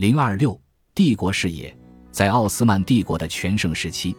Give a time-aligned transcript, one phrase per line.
[0.00, 0.58] 零二六
[0.94, 1.76] 帝国视野，
[2.10, 4.16] 在奥斯曼帝国的全盛时期，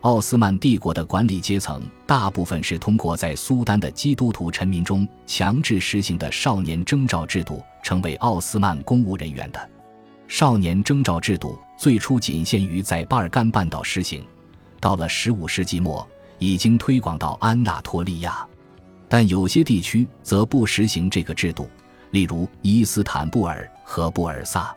[0.00, 9.70] 奥斯曼帝国的管理阶层大部分是通过在苏丹的基督徒臣民中强制实行的少年征召制度成为奥斯曼公务人员的。
[10.26, 14.26] 少年征召制度最初仅限于在巴尔干半岛实行，
[14.80, 16.04] 到了十五世纪末
[16.40, 18.44] 已经推广到安纳托利亚，
[19.08, 21.70] 但有些地区则不实行这个制度，
[22.10, 24.74] 例如伊斯坦布尔和布尔萨。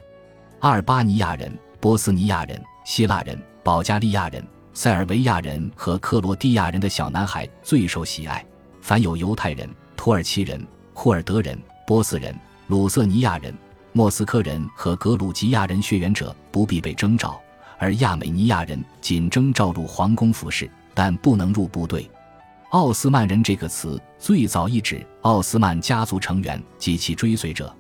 [0.64, 1.52] 阿尔巴尼亚人、
[1.82, 4.42] 波斯尼亚人、希腊人、保加利亚人、
[4.74, 8.46] 塞尔维亚人和克罗地亚人的小男孩最受喜爱。
[8.80, 12.34] 凡有犹太人、土耳其人、库尔德人、波斯人、
[12.68, 13.54] 鲁瑟尼亚人、
[13.92, 17.38] 莫斯科人和格鲁吉亚人血缘者不必被征召，
[17.78, 22.10] 而亚美尼亚人仅征召入皇宫服侍，但不能入部队。
[22.70, 27.76] 奥斯曼人这个词最早意指奥斯曼家族成员及其追随者。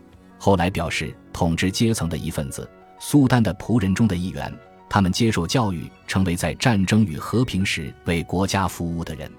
[0.46, 4.54] 后来表示统治阶层的一份子，苏丹的仆人中的一员。
[4.90, 9.32] 他们接受教育，成为在战争与和平时为国家服务的人。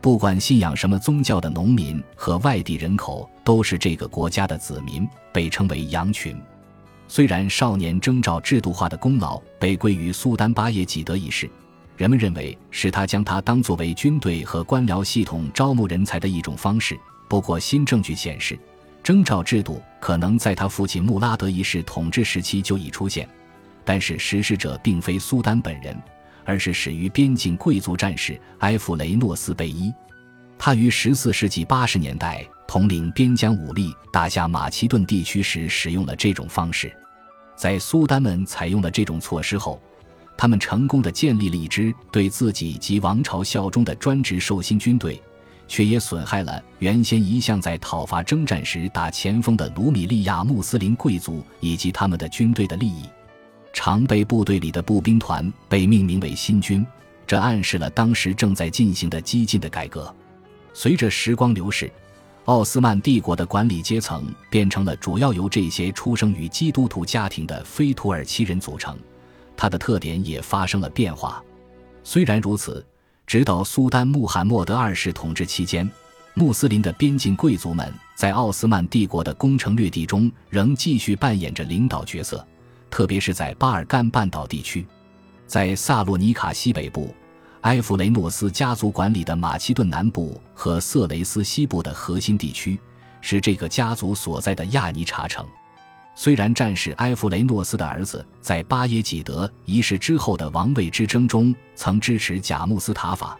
[0.00, 6.40] 不管信仰什么宗教的农民和外地人口，都是这个国家的子民，被称为羊群。
[7.08, 11.50] 虽然少年征召制度化的功劳被归于苏丹巴耶济德一世，
[11.96, 16.96] 人们认为是他将它当作为军队和官僚系统招募人才的一种方式。
[17.28, 18.56] 不过，新证据显示。
[19.06, 23.28] 征召制度可能在他父亲穆拉德一世统治时期就已出现，
[23.84, 25.96] 但是实施者并非苏丹本人，
[26.44, 29.94] 而是始于边境贵族战士埃弗雷诺斯贝伊。
[30.58, 36.92] 他于14世纪80年代统领边疆武力打下马其顿地区时使用了这种方式。
[37.54, 39.80] 在苏丹们采用了这种措施后，
[40.36, 45.22] 他们成功的建立了一支对自己及王朝效忠的专职受薪军队。
[45.68, 53.02] 却也损害了原先一向在讨伐征战时打前锋的卢米利亚穆斯林贵族以及他们的军队的利益。
[53.72, 56.86] 常备部队里的步兵团被命名为新军，
[57.26, 60.14] 这暗示了当时正在进行的激进的改革。
[60.72, 61.90] 随着时光流逝，
[62.44, 68.96] 奥斯曼帝国的管理阶层变成了主要由这些出生于基督徒家庭的非土耳其人组成，
[69.56, 71.42] 它的特点也发生了变化。
[72.02, 72.84] 虽然如此。
[73.26, 75.88] 直到苏丹穆罕默德二世统治期间，
[76.34, 82.46] 穆斯林的边境贵族们在奥斯曼帝国的攻城略地中仍继续扮演着领导角色，
[82.88, 84.86] 特别是在巴尔干半岛地区，
[85.44, 87.12] 在萨洛尼卡西北部、
[87.62, 92.78] 埃弗雷诺斯家族管理的马其顿南部和色雷斯西部的核心地区，
[93.20, 95.44] 是这个家族所在的亚尼查城。
[96.18, 103.38] 虽然战士埃弗雷诺斯的儿子在巴耶济德一世之后的王位之争中曾支持贾穆斯塔法，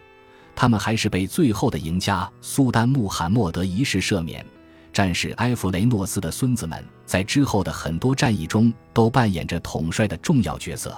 [0.55, 4.45] 他们还是被最后的赢家苏丹穆罕默德一世赦免。
[4.93, 10.95] 战士埃弗雷诺斯的孙子们在之后的很多战役中都扮演着统帅的重要角色。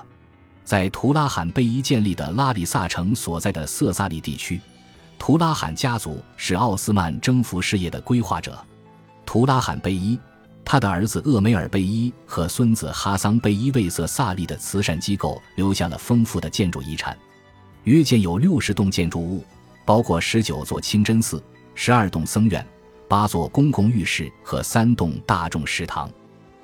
[0.66, 4.60] 在图拉罕贝伊建立的拉里萨城所在的色萨利地区，
[5.18, 8.62] 图拉罕家族是奥斯曼征服事业的规划者。
[9.26, 10.20] 图拉罕贝伊。
[10.72, 17.18] 他的儿子厄梅尔贝伊和孙子哈桑贝伊为色萨利的慈善机构留下了丰富的建筑遗产，
[17.86, 19.44] 约建有六十栋建筑物，
[19.84, 21.44] 包括十九座清真寺、
[21.74, 22.64] 十二栋僧院、
[23.08, 26.08] 八座公共浴室和三栋大众食堂。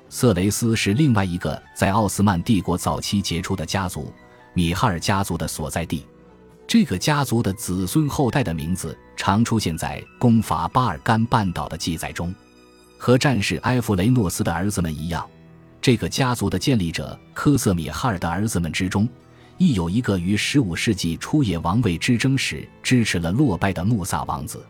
[0.08, 4.14] 色雷斯是另外一个在奥斯曼帝国早期杰出的家族——
[4.54, 6.06] 米哈尔家族的所在地。
[6.64, 12.32] 这个家族的子孙后代的名字常出现在攻伐巴尔干半岛的记载中。
[12.98, 15.28] 和战士埃弗雷诺斯的儿子们一样，
[15.80, 19.08] 这个家族的建立者科瑟米哈尔的儿子们之中，
[19.58, 24.64] 亦有一个于15世纪初野王位之争时支持了落败的穆萨王子。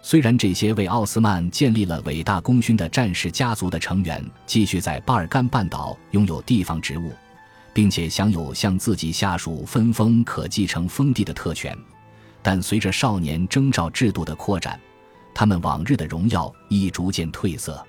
[0.00, 7.12] 虽然这些为奥斯曼建立了伟大功勋的战士家族的成员继续在巴尔干半岛拥有地方职务，
[7.74, 11.76] 并且享有向自己下属分封可继承封地的特权，
[12.42, 14.80] 但随着少年征召制度的扩展，
[15.38, 17.80] 他们往日的荣耀已逐渐褪色。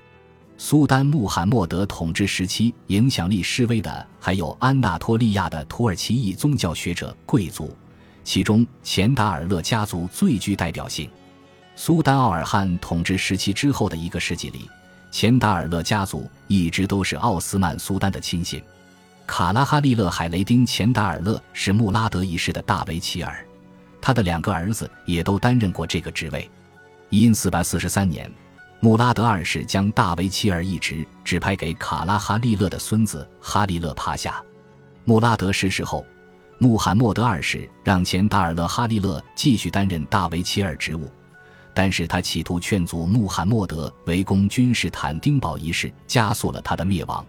[0.56, 7.76] 苏丹穆罕默德统治时期，影响力示威的还有安纳托利亚的土耳其裔宗教学者贵族，
[8.22, 11.10] 其中钱达尔勒家族最具代表性。
[11.74, 14.70] 苏丹奥尔汗统治时期之后的一个世纪里，
[15.10, 18.62] 钱达尔勒家族一直都是奥斯曼苏丹的亲信。
[19.26, 23.44] 卡拉哈利勒海雷丁钱达尔勒是穆拉德一世的大维齐尔，
[24.00, 26.48] 他的两个儿子也都担任过这个职位。
[27.18, 28.30] 因四百四十三年，
[28.78, 34.40] 穆拉德二世将大维齐尔一职指派给卡拉哈利勒的孙子哈利勒帕夏。
[35.04, 36.06] 穆拉德逝世后，
[36.58, 41.10] 穆罕默德二世让前达尔勒哈利勒继续担任大维齐尔职务，
[41.74, 47.26] 但是他企图劝阻穆罕默德围攻君士坦丁堡一事，加速了他的灭亡。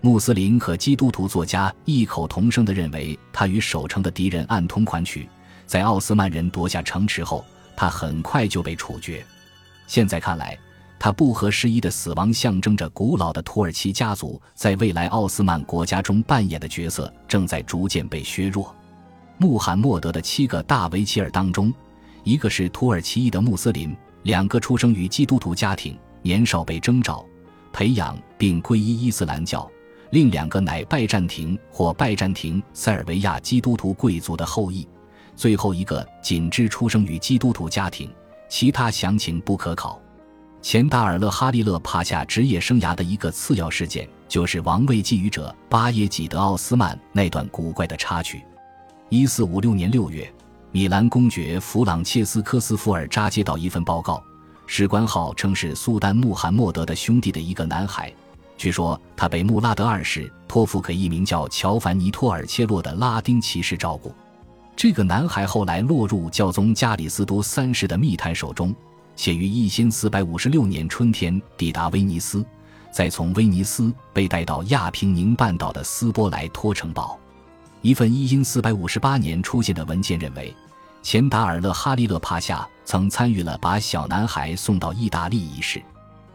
[0.00, 5.28] 穆斯林和基督徒作家异口同声地认为，他与守城的敌人暗通款曲。
[5.66, 7.44] 在奥斯曼人夺下城池后，
[7.80, 9.24] 他很快就被处决。
[9.86, 10.54] 现在看来，
[10.98, 18.76] 他不合时宜的死亡象征着古老的土耳其家族在未来奥斯曼国家中扮演的角色正在逐渐被削弱。
[19.38, 21.72] 穆罕默德的七个大维齐尔当中，
[22.22, 27.24] 一个是土耳其裔的穆斯林，两个出生于基督徒家庭，年少被征召、
[27.72, 29.66] 培养并皈依伊斯兰教；
[30.10, 34.86] 另两个乃拜占庭或拜占庭塞尔维亚基督徒贵族的后裔；
[35.40, 38.10] 最后一个仅知出生于基督徒家庭，
[38.46, 39.98] 其他详情不可考。
[40.60, 48.44] 前达尔勒哈利勒帕夏职业生涯的一个次要事件，就是王位觊觎者巴耶济德奥斯曼那段古怪的插曲。
[49.08, 50.30] 一四五六年六月，
[50.72, 54.22] 米兰公爵弗朗切斯科斯福尔扎接到一份报告，
[54.66, 58.12] 史官号称是苏丹穆罕默德的兄弟的一个男孩。
[58.58, 64.14] 据说他被穆拉德二世托付给一名叫乔凡尼托尔切洛的拉丁骑士照顾。
[64.82, 68.74] 这个男孩后来落入教宗加里斯都三世的密探手中，
[69.14, 72.42] 且于一千四百五十六年春天抵达威尼斯，
[72.90, 77.20] 再从威尼斯被带到亚平宁半岛的斯波莱托城堡。
[77.82, 80.50] 一份一因四百五十八年出现的文件认为，
[81.02, 85.78] 前达尔勒哈利勒帕夏曾参与了把小男孩送到意大利一事。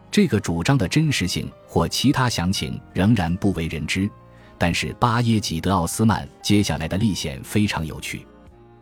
[0.08, 4.08] 这个主张的真实性或其他详情仍然不为人知。
[4.56, 8.24] 但是巴耶济德奥斯曼接下来的历险非常有趣。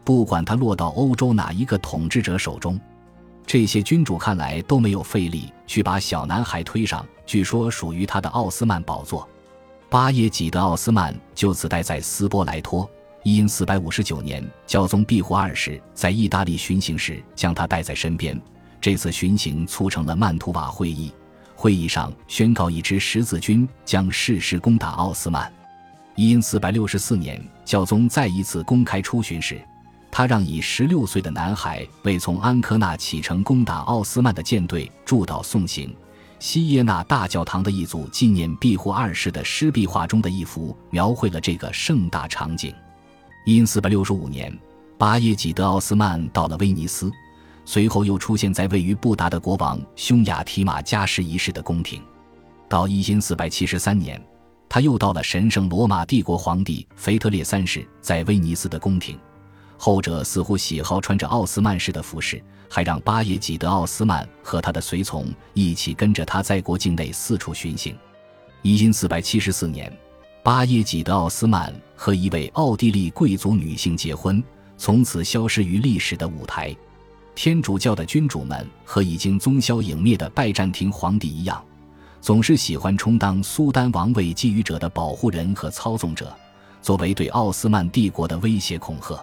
[0.05, 2.79] 不管他落到欧洲哪一个统治者手中，
[3.47, 9.29] 这些君主看来都没有费力去把小男孩推上据说属于他的奥斯曼宝座。
[9.89, 12.89] 巴耶济德奥斯曼就此待在斯波莱托。
[13.23, 18.39] 因四百五十九年，教宗庇护二世在意大利巡行时将他带在身边。
[18.83, 21.11] 这次巡行促成了曼图瓦会议，
[21.56, 25.51] 会议上宣告一支十字军将誓师攻打奥斯曼。
[26.17, 29.59] 因四百六十四年，教宗再一次公开出巡时，
[30.17, 35.93] 他让以十六岁的男孩为从安科纳启程攻打奥斯曼的舰队祝祷送行。
[36.39, 42.73] 西耶纳大教堂的一组纪念庇护二世的湿壁画中的一幅，描绘了这个盛大场景。
[43.45, 44.57] 因四百六十五年，
[44.97, 47.11] 巴耶济德奥斯曼到了威尼斯，
[47.65, 52.01] 随后又出现在位于布达的国王匈牙提马加什一世的宫廷。
[52.69, 54.25] 到一四百七十三年，
[54.69, 59.19] 他又到了神圣罗马帝国皇帝腓特烈三世在威尼斯的宫廷。
[59.76, 67.97] 后者似乎喜好穿着奥斯曼式的服饰，还让巴耶济德奥斯曼和他的随从一起跟着他在国境内四处巡行。
[68.62, 69.93] 一因四百七十四年，
[70.43, 74.43] 巴耶济德奥斯曼和一位奥地利贵族女性结婚，
[74.79, 76.75] 从此消失于历史的舞台。
[77.35, 81.62] 天主教的君主们和已经宗消影灭的拜占庭皇帝一样，
[82.20, 86.32] 总是喜欢充当苏丹王位觊觎者的保护人和操纵者，
[86.81, 89.23] 作为对奥斯曼帝国的威胁恐吓。